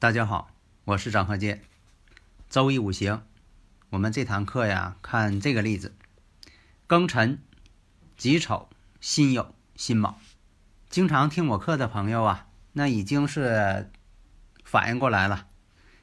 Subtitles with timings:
[0.00, 0.52] 大家好，
[0.84, 1.60] 我是张鹤剑。
[2.48, 3.24] 周易五行，
[3.90, 5.92] 我们这堂课呀，看这个例子：
[6.86, 7.42] 庚辰、
[8.16, 8.68] 己丑、
[9.00, 10.20] 辛酉、辛卯。
[10.88, 13.90] 经常听我课的朋友啊，那已经是
[14.62, 15.48] 反应过来了，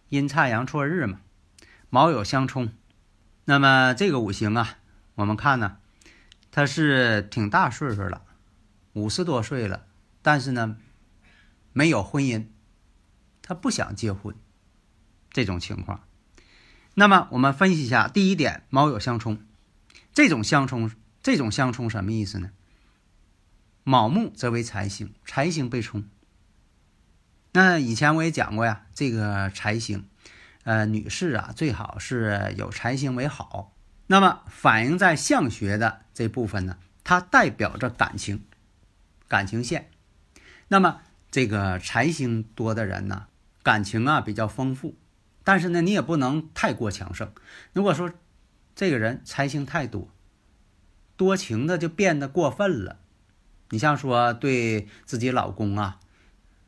[0.09, 1.21] 阴差阳错日嘛，
[1.89, 2.73] 卯酉相冲。
[3.45, 4.77] 那么这个五行啊，
[5.15, 5.77] 我们看呢，
[6.51, 8.23] 他是挺大岁数了，
[8.91, 9.85] 五十多岁了，
[10.21, 10.75] 但是呢，
[11.71, 12.47] 没有婚姻。
[13.47, 14.35] 他不想结婚，
[15.29, 16.03] 这种情况。
[16.95, 19.37] 那么我们分析一下，第一点，卯酉相冲，
[20.13, 20.89] 这种相冲，
[21.21, 22.49] 这种相冲什么意思呢？
[23.83, 26.09] 卯木则为财星，财星被冲。
[27.51, 30.07] 那以前我也讲过呀，这个财星，
[30.63, 33.75] 呃，女士啊，最好是有财星为好。
[34.07, 38.43] 那么反映在相学的这部分呢，它代表着感情，
[39.27, 39.91] 感情线。
[40.69, 43.27] 那么这个财星多的人呢？
[43.65, 44.93] 感情啊比较丰富，
[45.43, 47.33] 但是呢，你也不能太过强盛。
[47.73, 48.13] 如果说
[48.75, 50.07] 这个人财星太多，
[51.17, 52.99] 多情的就变得过分了。
[53.71, 55.99] 你像说对自己老公啊，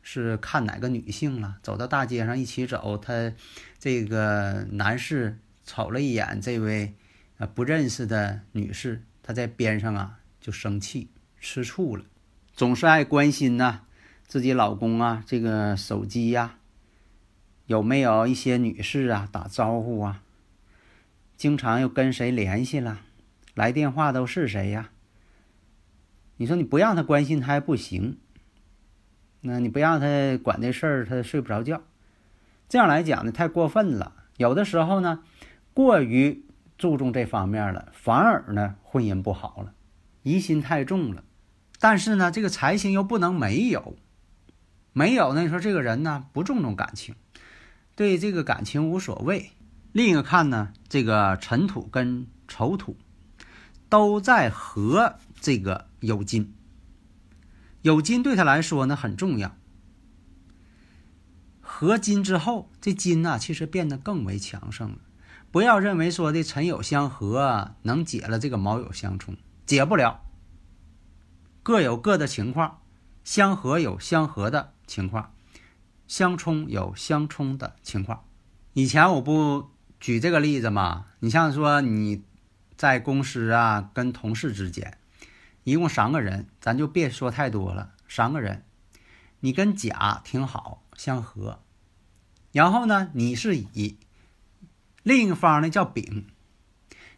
[0.01, 3.31] 是看哪个女性了，走到大街上一起走，他
[3.77, 6.95] 这个男士瞅了一眼这位
[7.37, 12.03] 啊不认识的女士，他在边上啊就生气吃醋了，
[12.53, 13.81] 总是爱关心呐
[14.25, 16.55] 自己老公啊这个手机呀。
[17.67, 20.23] 有没有一些女士啊打招呼啊？
[21.35, 23.01] 经常又跟谁联系了？
[23.53, 24.89] 来电话都是谁呀？
[26.37, 28.17] 你说你不让他关心他还不行，
[29.41, 31.81] 那你不让他管这事儿，他睡不着觉。
[32.69, 34.13] 这样来讲呢，太过分了。
[34.37, 35.23] 有的时候呢，
[35.73, 36.45] 过于
[36.77, 39.73] 注重这方面了，反而呢婚姻不好了，
[40.23, 41.23] 疑心太重了。
[41.81, 43.97] 但是呢，这个财星又不能没有，
[44.93, 47.13] 没有呢，你说这个人呢不注重感情。
[47.97, 49.53] 对这个感情无所谓。
[49.91, 52.95] 另一个看呢，这个尘土跟丑土
[53.89, 56.53] 都在合这个酉金，
[57.81, 59.57] 酉金对他来说呢很重要。
[61.59, 64.99] 合金之后，这金呢其实变得更为强盛了。
[65.49, 70.21] 不要认为说的辰酉相合能解了这个卯酉相冲，解不了。
[71.63, 72.81] 各有各的情况，
[73.23, 75.33] 相合有相合的情况。
[76.07, 78.23] 相冲有相冲的情况，
[78.73, 79.69] 以前我不
[79.99, 81.07] 举这个例子嘛？
[81.19, 82.23] 你像说你
[82.77, 84.97] 在公司啊，跟同事之间，
[85.65, 87.91] 一共三个人，咱就别说太多了。
[88.07, 88.63] 三个人，
[89.41, 91.59] 你跟甲挺好，相合，
[92.53, 93.97] 然后呢，你是乙，
[95.03, 96.27] 另一方呢叫丙，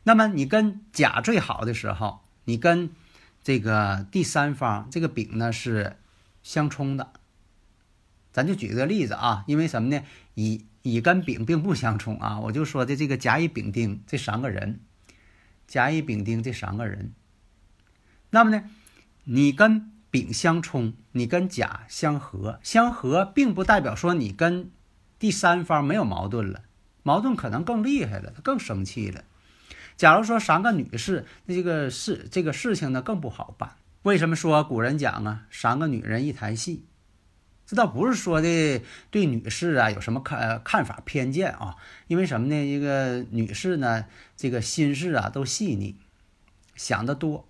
[0.02, 2.90] 那么你跟甲最好的时候，你跟
[3.44, 5.98] 这个第三方这个丙呢是
[6.42, 7.14] 相冲的。
[8.40, 10.02] 咱就举个例子啊，因为什么呢？
[10.34, 14.80] 乙乙跟丙并不相冲啊，我就说的这个甲乙丙丁这三个人，
[15.68, 17.12] 甲乙丙丁这三个人，
[18.30, 18.64] 那么呢，
[19.26, 24.72] 你跟丙相冲，你跟甲相合，相合并不代表说你跟
[25.20, 26.62] 第三方没有矛盾了，
[27.04, 29.26] 矛盾可能更厉害了，他更生气了。
[29.98, 33.76] 假如说三个女士，那这个事这个事情呢更不好办。
[34.04, 36.86] 为什么说古人讲啊，三个女人一台戏？
[37.70, 38.82] 这倒不是说的
[39.12, 41.76] 对女士啊有什么看看法偏见啊，
[42.08, 42.56] 因为什么呢？
[42.56, 44.06] 这个女士呢，
[44.36, 45.96] 这个心事啊都细腻，
[46.76, 47.48] 想得多。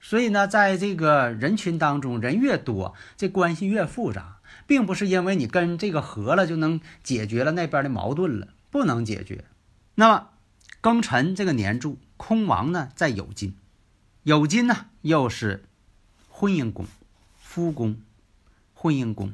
[0.00, 9.44] 所以呢，在这个人群当中，人越多，这关系越复杂，并不是因为你跟这个合了就能解决了那边的矛盾了，不能解决。
[9.96, 10.28] 那么，
[10.80, 13.56] 庚辰这个年柱空亡呢，在酉金，
[14.24, 15.64] 酉金呢又是
[16.28, 16.86] 婚姻宫、
[17.36, 17.96] 夫宫。
[18.84, 19.32] 婚姻宫，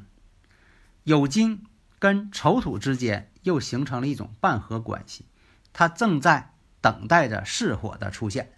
[1.03, 1.65] 酉金
[1.99, 5.25] 跟丑土之间又形成了一种半合关系，
[5.73, 8.53] 它正在等待着巳火的出现。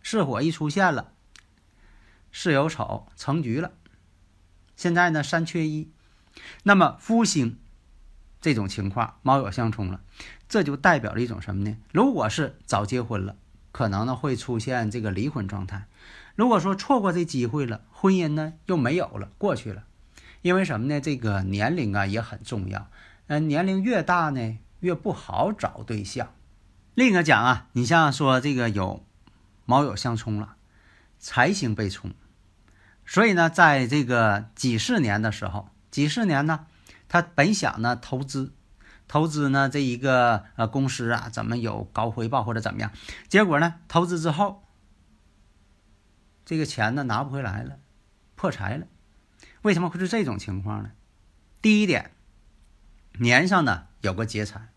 [0.00, 1.12] 巳火一出现了，
[2.32, 3.72] 巳酉丑成局了。
[4.76, 5.92] 现在呢，三缺一，
[6.62, 7.58] 那么夫星
[8.40, 10.00] 这种情况卯酉相冲了，
[10.48, 11.76] 这就代表了一种什么呢？
[11.92, 13.36] 如果是早结婚了，
[13.72, 15.80] 可能呢会出现这个离婚状态；
[16.34, 19.84] 如果说错过这机会了，婚姻呢又没有了，过去了。
[20.44, 21.00] 因为什么呢？
[21.00, 22.90] 这个年龄啊也很重要，
[23.28, 26.34] 嗯，年龄越大呢越不好找对象。
[26.94, 29.06] 另一个讲啊，你像说这个有
[29.64, 30.56] 卯酉相冲了，
[31.18, 32.12] 财星被冲，
[33.06, 36.66] 所以呢，在这个几十年的时候，几十年呢，
[37.08, 38.52] 他本想呢投资，
[39.08, 42.92] 投资呢这一个呃公司啊怎么有高回报或者怎么样，
[43.28, 44.62] 结果呢投资之后，
[46.44, 47.78] 这个钱呢拿不回来了，
[48.34, 48.86] 破财了。
[49.64, 50.92] 为什么会是这种情况呢？
[51.62, 52.10] 第一点，
[53.18, 54.68] 年上呢有个劫财。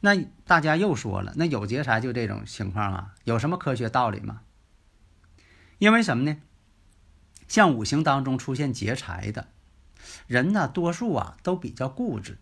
[0.00, 0.16] 那
[0.46, 3.14] 大家又说了，那有劫财就这种情况啊？
[3.24, 4.40] 有什么科学道理吗？
[5.76, 6.38] 因为什么呢？
[7.48, 9.48] 像五行当中出现劫财的
[10.26, 12.38] 人呢，多数啊都比较固执，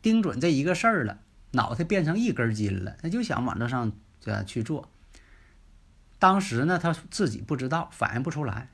[0.00, 1.18] 盯准这一个事儿了，
[1.50, 3.90] 脑袋变成一根筋了，他就想往这上
[4.20, 4.88] 这去做。
[6.20, 8.70] 当时呢，他自己不知道，反应不出来，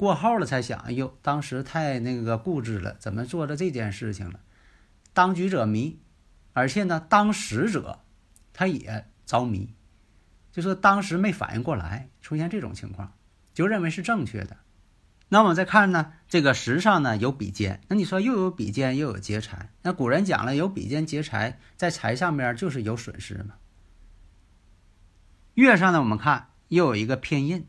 [0.00, 4.40] 过后了才想，哎呦，当时太那个固执了，怎么做了这件事情了？
[5.12, 6.00] 当局者迷。
[6.52, 8.00] 而且呢，当时者
[8.54, 9.74] 他也着迷，
[10.50, 13.12] 就说当时没反应过来，出现这种情况，
[13.54, 14.56] 就认为是正确的。
[15.28, 23.54] 那我们再看呢，这个时上呢有比肩，那你说又有比肩又有劫财，那古人讲了，有比肩劫财，在财上面就是有损失嘛。
[25.54, 27.68] 月上呢，我们看又有一个偏印，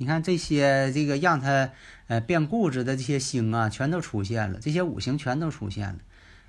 [0.00, 1.72] 你看这些这个让他
[2.06, 5.98] 呃变固执的这些星啊，全都出现了，这些五行全都出现了。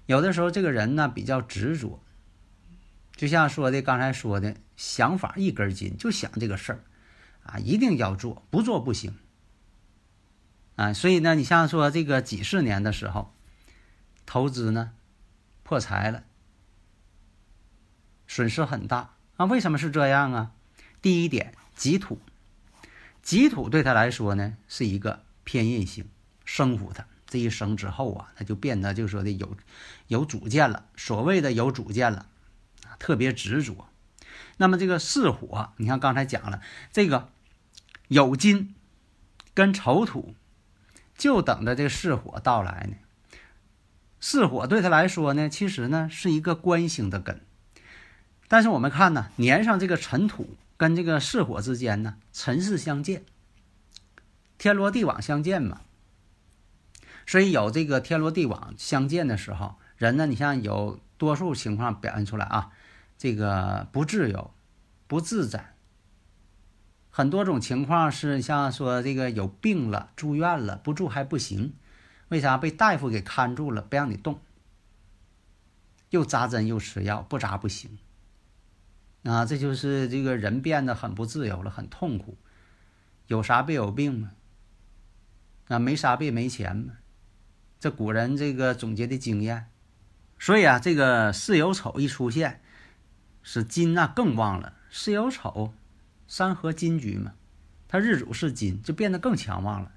[0.05, 2.01] 有的时候，这个人呢比较执着，
[3.13, 6.79] 就像说的刚才说的想法一根筋，就想这个事儿，
[7.43, 9.17] 啊，一定要做，不做不行，
[10.77, 13.33] 啊，所以呢，你像说这个几十年的时候，
[14.25, 14.93] 投资呢
[15.63, 16.23] 破财了，
[18.27, 19.43] 损失很大啊。
[19.43, 20.51] 为什么是这样啊？
[21.01, 22.17] 第一点，己土，
[23.21, 26.05] 己土对他来说呢是一个偏印星，
[26.45, 27.05] 生扶他。
[27.27, 29.55] 这一生之后啊，他就变得就说的有
[30.07, 30.85] 有主见了。
[30.97, 32.25] 所谓的有主见了，
[32.99, 33.87] 特别执着。
[34.57, 37.29] 那么这个巳火，你看刚才讲了，这个
[38.09, 38.75] 酉金
[39.53, 40.35] 跟丑土，
[41.17, 42.97] 就等着这个巳火到来呢。
[44.19, 47.41] 巳火对他来说呢，其实呢是一个官星的根。
[48.49, 53.23] 但是我们看呢，年上这个辰土跟这个巳火之间呢，辰巳相见，
[54.57, 55.81] 天罗地网相见嘛。
[57.27, 62.71] 所以有这个天罗地网相见的时候，人呢，你像有多数情况表现出来啊，
[63.15, 64.55] 这个不自由、
[65.05, 65.75] 不自在。
[67.11, 71.75] 很多种情况是像说这个有病了，住院了，不住还不行，
[72.29, 74.41] 为啥被大夫给看住了，不让你动，
[76.09, 77.99] 又扎针又吃药，不扎不行。
[79.23, 82.37] 啊，这就是这个人变得很不自由了，很痛苦。
[83.27, 84.31] 有啥病有病吗？
[85.67, 86.93] 啊，没啥病没钱吗？
[87.79, 89.67] 这古人这个总结的经验，
[90.37, 92.61] 所以啊，这个巳酉丑一出现，
[93.41, 94.73] 使金那更旺了。
[94.89, 95.73] 巳酉丑，
[96.27, 97.33] 三合金局嘛，
[97.87, 99.91] 他日主是金，就变得更强旺了。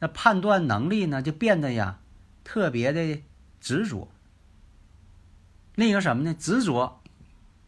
[0.00, 2.00] 那判断能力呢，就变得呀
[2.44, 3.20] 特别的
[3.60, 4.10] 执着。
[5.74, 6.34] 另一个什么呢？
[6.34, 7.00] 执着，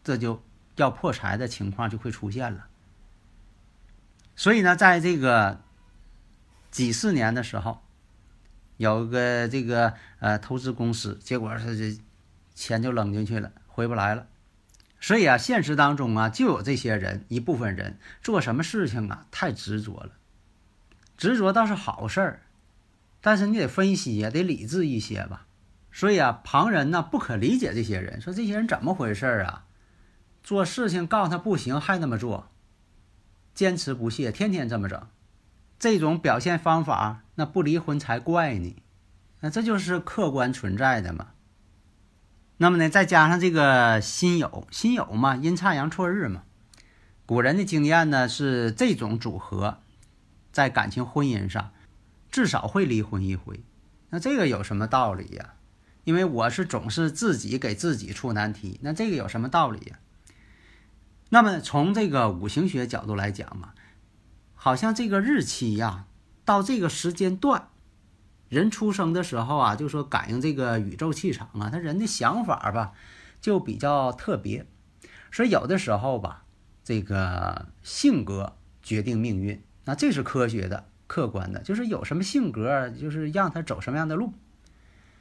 [0.03, 0.43] 这就
[0.81, 2.67] 要破财的情况就会出现了。
[4.35, 5.61] 所以呢，在这个
[6.71, 7.83] 几四年的时候。
[8.81, 12.03] 有个这个呃投资公司，结果是这
[12.55, 14.27] 钱就扔进去了，回不来了。
[14.99, 20.13] 所以啊，现实当中啊，就有这些人，一部分人做什么事情啊，太执着了。
[21.19, 22.41] 执着倒是好事儿，
[23.21, 25.47] 但是你得分析呀，得理智一些吧。
[25.93, 29.67] 所以啊，旁人呢不可理解这些人，说这些人怎么回事啊？
[30.43, 32.51] 做事情告诉他不行，还那么做，
[33.55, 35.07] 坚持不懈，天天这么整。
[35.79, 38.77] 这种表现方法，那不离婚才怪呢。
[39.41, 41.29] 那这就是客观存在的嘛。
[42.59, 46.43] 那么呢，再加上这个辛有，辛有嘛，阴差阳错日嘛。
[47.25, 49.79] 古人的经验呢是这种组合，
[50.53, 51.73] 在感情婚姻上，
[52.31, 53.65] 至少会离婚一回。
[54.11, 55.55] 那这个有什么道理呀？
[56.05, 59.99] 因为我是总是自己给自己出难题，那这个有什么道理呀？
[61.31, 63.73] 那么从这个五行学角度来讲嘛。
[64.55, 66.05] 好像这个日期呀，
[66.45, 67.69] 到这个时间段，
[68.51, 72.93] 人出生的时候啊，就说感应这个宇宙气场啊，他人的想法吧，
[73.41, 74.67] 就比较特别。
[75.33, 76.45] 所以有的时候吧，
[76.85, 84.35] 这个性格决定命运，那这是科学的、客观的，就是有什么性格，就是让他走什么样的路。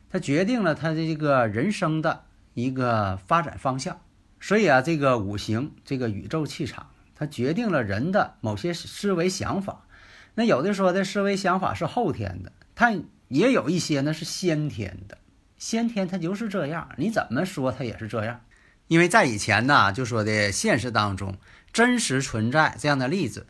[0.10, 2.26] 他决定了他的这个人生的
[2.56, 4.02] 一个发展方向。
[4.40, 9.86] 所以啊，这个五行，这个宇宙气场，它决定了人的某些思维想法。
[10.36, 12.94] 那有的说的思维想法是后天的，它
[13.28, 15.18] 也有一些呢是先天的。
[15.58, 18.42] 先天它就是这样，你怎么说它也是这样。
[18.88, 21.38] 因为在以前呢，就说的现实当中
[21.74, 23.46] 真实存在这样的例子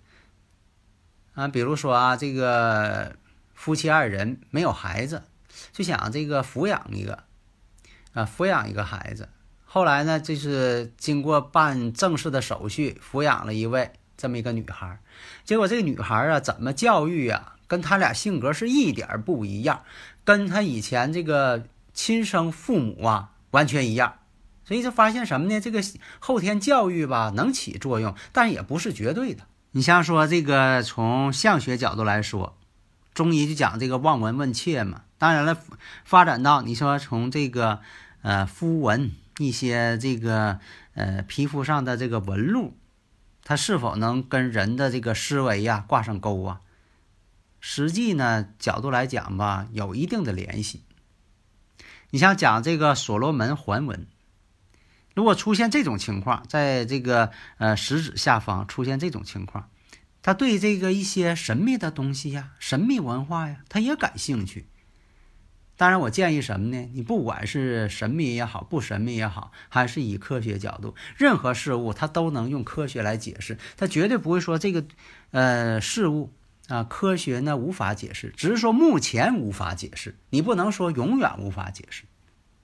[1.34, 3.16] 啊，比如说啊，这个
[3.54, 5.22] 夫妻二人没有孩子，
[5.72, 7.24] 就想这个抚养一个
[8.14, 9.30] 啊，抚养一个孩子。
[9.72, 15.00] 后来呢，就是经过办正式的手续，抚养了一位这么一个女孩。
[15.46, 19.84] 结果这个女孩啊，怎么教育啊，跟他俩性格是一点不一样，
[20.24, 24.16] 跟他以前这个亲生父母啊完全一样。
[24.66, 25.62] 所以就发现什么呢？
[25.62, 25.84] 这个
[26.18, 29.44] 后天教育吧，能起作用，但也不是绝对的。
[29.70, 32.58] 你像说这个从相学角度来说，
[33.14, 35.04] 中医就讲这个望闻问切嘛。
[35.20, 35.56] 当然了，
[36.06, 37.82] 发展到你说从这个
[38.24, 39.12] 呃肤纹。
[39.40, 40.60] 一些这个
[40.94, 42.78] 呃皮肤上的这个纹路，
[43.44, 46.62] 它是否能跟人的这个思维呀挂上钩啊？
[47.60, 50.84] 实际呢角度来讲吧，有一定的联系。
[52.12, 54.08] 你像讲这个所罗门环纹，
[55.14, 59.70] 如果出现这种情况，在这个呃食指下方出现这种情况，
[60.22, 64.68] 他对这个一些神秘的东西呀、神秘文化呀，他也感兴趣。
[65.80, 66.90] 当然，我建议什么呢？
[66.94, 74.84] 你不管是神秘也好，不神秘也好，还是以科学角度，任何事物它都能用科学来解释，它绝对不会说这个，
[75.32, 76.34] 呃，事物
[76.68, 82.04] 啊，科学呢无法解释，只是说目前无法解释，你不能说永远无法解释。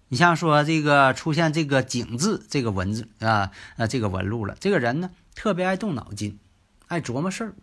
[0.10, 6.38] 你像说这个出现这个“井”字这个文字啊，呃，这个纹路了，这个人呢特别爱动脑筋，
[6.88, 7.53] 爱琢磨事儿，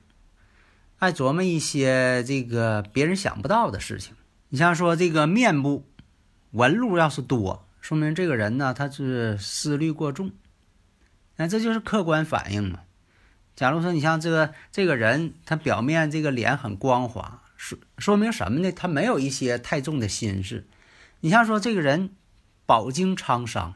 [0.96, 4.14] 爱琢磨一些这个别人想不到的事情。
[4.52, 5.88] 你像说这个面部
[6.50, 10.30] 纹路要是多，说明这个人呢他是思虑过重，
[11.36, 12.80] 那这就是客观反应嘛。
[13.56, 18.70] 假如说你像这个这个人，他表面这个脸很光滑，说说明什么呢？
[18.72, 20.66] 他没有一些太重的心事。
[21.20, 22.10] 你像说这个人
[22.66, 23.72] 饱经沧桑，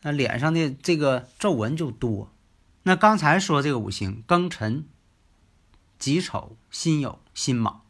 [0.00, 2.32] 那脸上的这个皱纹就多。
[2.82, 4.86] 那刚才说这个五行庚辰、
[6.00, 7.81] 己丑、辛酉、辛卯。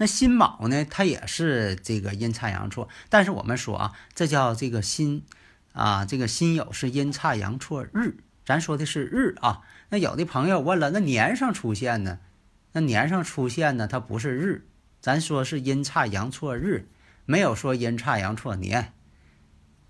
[0.00, 0.82] 那辛卯呢？
[0.86, 5.26] 它也是这个阴差阳错，但是我们说啊，这叫这个辛
[5.74, 8.16] 啊，这个辛酉是阴差阳错日，
[8.46, 9.60] 咱说的是日啊。
[9.90, 12.18] 那有的朋友问了，那年上出现呢？
[12.72, 13.86] 那年上出现呢？
[13.86, 14.66] 它不是日，
[15.02, 16.88] 咱说是阴差阳错日，
[17.26, 18.94] 没有说阴差阳错年。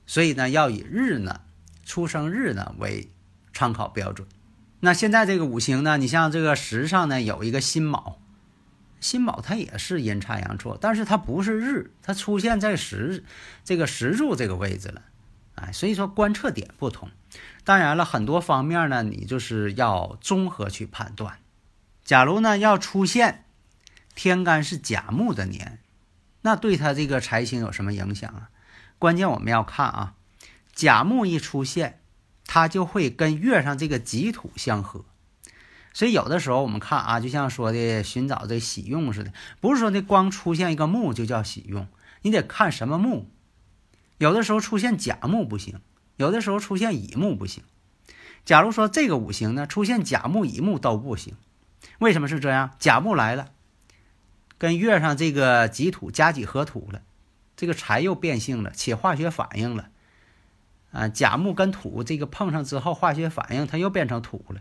[0.06, 1.42] 所以呢，要以日呢，
[1.84, 3.08] 出生日呢为
[3.54, 4.26] 参考标准。
[4.80, 8.19] 那现在这个五行呢，你像这个时上呢有一个辛卯。
[9.00, 13.24] 辛卯它也是阴差阳错，但是它不是日，它出现在时
[13.64, 15.02] 这个时柱这个位置了，
[15.54, 17.08] 哎，所以说观测点不同。
[17.64, 21.38] 当然了，很多方面呢，你就是要综合去判断。
[22.04, 23.44] 假如呢要出现
[24.14, 25.78] 天干是甲木的年，
[26.42, 28.50] 那对他这个财星有什么影响啊？
[28.98, 30.14] 关键我们要看啊，
[30.74, 32.00] 甲木一出现，
[32.46, 35.04] 它就会跟月上这个己土相合。
[35.92, 41.88] 所以有的时候我们看啊，就像说的寻找这喜用似的，不是说那光出现一个木就叫喜用，
[42.22, 43.28] 你得看什么木。
[44.18, 45.80] 有的时候出现甲木不行，
[46.16, 47.64] 有的时候出现乙木不行。
[48.44, 51.34] 假如说这个五行呢出现甲木、乙木都不行，
[51.98, 52.70] 为什么是这样？
[52.78, 53.48] 甲木来了，
[54.58, 57.02] 跟月上这个己土甲己合土了，
[57.56, 59.88] 这个财又变性了，起化学反应了。
[60.92, 64.60] 啊，甲木跟土这个碰上之后，化学反应它又变成土了。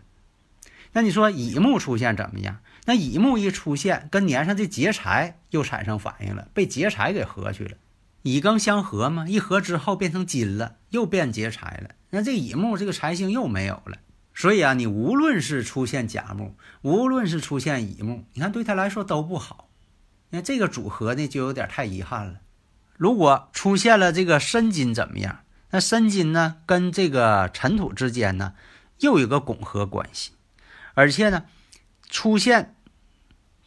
[0.92, 2.58] 那你说乙木出现怎么样？
[2.86, 7.76] 那乙木一出现，跟年上的劫财又产生反应了，被劫财给合去了。
[8.22, 11.90] 乙庚相合嘛，一合之后变成金了，又变劫财了。
[12.10, 13.98] 那这乙木这个财星又没有了。
[14.34, 19.68] 所以啊，你无论是出现甲木，无论是出现乙木，你看对他来说都不好。
[20.30, 22.40] 那这个组合呢，就有点太遗憾了。
[22.96, 25.40] 如果出现了这个申金怎么样？
[25.70, 28.54] 那申金呢，跟这个尘土之间呢，
[28.98, 30.32] 又有个拱合关系。
[31.00, 31.46] 而且呢，
[32.10, 32.76] 出现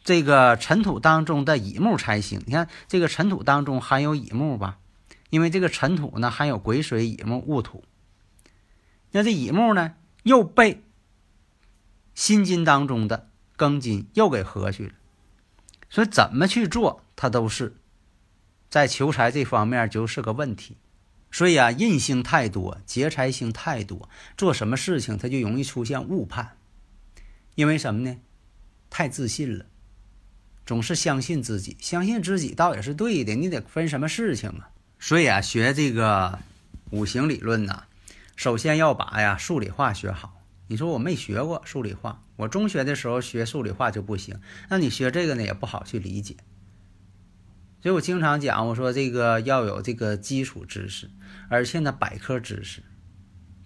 [0.04, 2.40] 这个尘土当中的乙木才行。
[2.46, 4.78] 你看这个尘土当中含有乙木吧？
[5.30, 7.82] 因为这个尘土呢含有癸水、乙木、戊土。
[9.10, 10.84] 那这乙木呢又被
[12.14, 14.92] 辛金当中的庚金又给合去了。
[15.90, 17.74] 所以怎么去做，它都是
[18.70, 20.76] 在求财这方面就是个问题。
[21.32, 26.56] 所以啊，印星太多，劫财星太多，做什么事情它就容易出现误判。
[27.54, 28.16] 因为什么呢？
[28.90, 29.66] 太自信了，
[30.64, 33.34] 总是相信自己，相信自己倒也是对的。
[33.34, 34.70] 你得分什么事情啊？
[34.98, 36.38] 所以啊，学这个
[36.90, 37.84] 五行理论呢，
[38.36, 40.40] 首先要把呀数理化学好。
[40.66, 46.36] 你说我没学过数理化，我中学的时候学数理化就不行，那你学这个呢也不好去理解。
[47.82, 51.10] 所以我经常讲，我说这个要有这个基础知识，
[51.50, 52.82] 而且呢百科知识，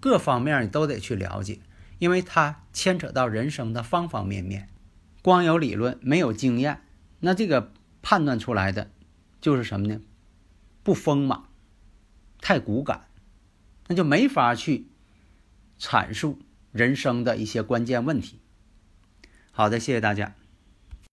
[0.00, 1.61] 各方面你都得去了解，
[1.98, 4.68] 因为它牵扯到人生的方方面面。
[5.22, 6.82] 光有理论没有经验，
[7.20, 8.90] 那这个判断出来的
[9.40, 10.00] 就是什么呢？
[10.82, 11.42] 不丰满，
[12.40, 13.08] 太骨感，
[13.88, 14.86] 那就没法去
[15.78, 16.38] 阐述。
[16.70, 18.38] 人生的一些关键问题。
[19.50, 20.34] 好的，谢谢大家。